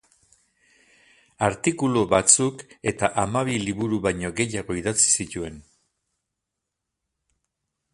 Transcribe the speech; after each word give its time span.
Artikulu 1.47 2.03
batzuk 2.15 2.65
eta 2.93 3.11
hamabi 3.25 3.59
liburu 3.67 4.03
baino 4.09 4.35
gehiago 4.41 4.79
idatzi 4.83 5.15
zituen. 5.15 5.65